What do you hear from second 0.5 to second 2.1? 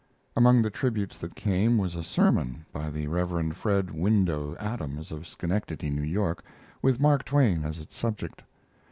the tributes that came, was a